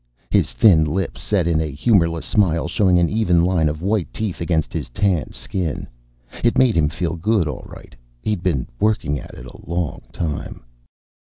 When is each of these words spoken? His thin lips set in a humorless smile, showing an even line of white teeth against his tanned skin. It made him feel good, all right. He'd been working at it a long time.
His 0.31 0.51
thin 0.51 0.83
lips 0.83 1.21
set 1.21 1.45
in 1.45 1.61
a 1.61 1.69
humorless 1.69 2.25
smile, 2.25 2.67
showing 2.67 2.97
an 2.97 3.07
even 3.07 3.43
line 3.45 3.69
of 3.69 3.83
white 3.83 4.11
teeth 4.11 4.41
against 4.41 4.73
his 4.73 4.89
tanned 4.89 5.35
skin. 5.35 5.87
It 6.43 6.57
made 6.57 6.73
him 6.75 6.89
feel 6.89 7.15
good, 7.15 7.47
all 7.47 7.65
right. 7.67 7.93
He'd 8.23 8.41
been 8.41 8.67
working 8.79 9.19
at 9.19 9.35
it 9.35 9.45
a 9.45 9.69
long 9.69 10.01
time. 10.11 10.63